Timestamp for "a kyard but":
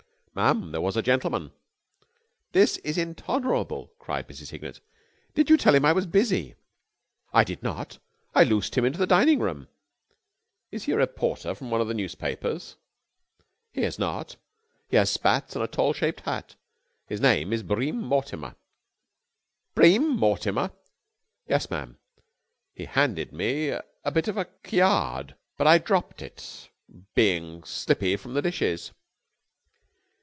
24.37-25.67